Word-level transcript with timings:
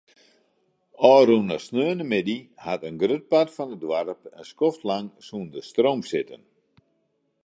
Ofrûne 1.13 1.57
sneontemiddei 1.65 2.41
hat 2.65 2.81
in 2.89 2.95
grut 3.01 3.23
part 3.31 3.49
fan 3.55 3.73
it 3.75 3.79
doarp 3.83 4.21
in 4.39 4.45
skoftlang 4.51 5.07
sûnder 5.27 5.63
stroom 5.69 6.01
sitten. 6.11 6.41